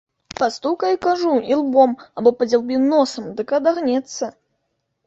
[0.39, 4.37] Пастукай, кажу, ілбом або падзяўбі носам, дык адагнецца.